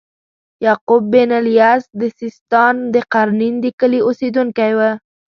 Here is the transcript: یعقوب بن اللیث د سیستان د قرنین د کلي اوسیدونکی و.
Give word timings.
یعقوب 0.65 1.03
بن 1.13 1.31
اللیث 1.39 1.83
د 1.99 2.01
سیستان 2.19 2.75
د 2.93 2.95
قرنین 3.13 3.55
د 3.63 3.65
کلي 3.79 3.99
اوسیدونکی 4.07 4.71
و. 4.77 4.79